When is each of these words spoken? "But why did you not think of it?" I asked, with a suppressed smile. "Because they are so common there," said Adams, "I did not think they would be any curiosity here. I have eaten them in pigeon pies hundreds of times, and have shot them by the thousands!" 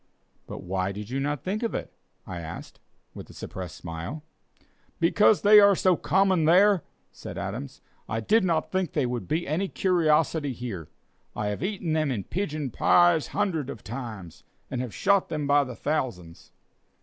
"But 0.47 0.63
why 0.63 0.91
did 0.91 1.11
you 1.11 1.19
not 1.19 1.43
think 1.43 1.61
of 1.61 1.75
it?" 1.75 1.93
I 2.25 2.39
asked, 2.39 2.79
with 3.13 3.29
a 3.29 3.33
suppressed 3.33 3.75
smile. 3.75 4.23
"Because 4.99 5.41
they 5.43 5.59
are 5.59 5.75
so 5.75 5.95
common 5.95 6.45
there," 6.45 6.81
said 7.11 7.37
Adams, 7.37 7.81
"I 8.09 8.19
did 8.19 8.43
not 8.43 8.71
think 8.71 8.93
they 8.93 9.05
would 9.05 9.27
be 9.27 9.47
any 9.47 9.67
curiosity 9.67 10.53
here. 10.53 10.89
I 11.35 11.49
have 11.49 11.61
eaten 11.61 11.93
them 11.93 12.09
in 12.09 12.23
pigeon 12.23 12.71
pies 12.71 13.27
hundreds 13.27 13.69
of 13.69 13.83
times, 13.83 14.43
and 14.71 14.81
have 14.81 14.91
shot 14.91 15.29
them 15.29 15.45
by 15.45 15.63
the 15.63 15.75
thousands!" 15.75 16.51